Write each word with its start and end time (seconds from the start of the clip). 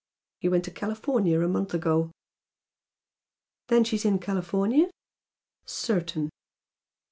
He 0.39 0.49
went 0.49 0.65
to 0.65 0.71
California 0.71 1.39
a 1.39 1.47
month 1.47 1.75
ago." 1.75 2.09
"Then 3.67 3.83
she's 3.83 4.03
in 4.03 4.17
California?" 4.17 4.89
"Certain!" 5.67 6.29